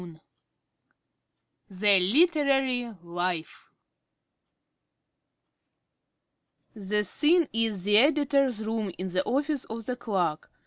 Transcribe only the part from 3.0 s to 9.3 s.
LIFE" _The Scene is the Editor's room in the